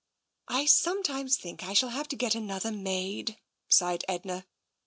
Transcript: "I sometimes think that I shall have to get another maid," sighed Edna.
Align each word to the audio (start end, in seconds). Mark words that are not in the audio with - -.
"I 0.47 0.65
sometimes 0.65 1.37
think 1.37 1.59
that 1.59 1.69
I 1.69 1.73
shall 1.73 1.89
have 1.89 2.07
to 2.07 2.15
get 2.15 2.33
another 2.33 2.71
maid," 2.71 3.37
sighed 3.67 4.03
Edna. 4.07 4.47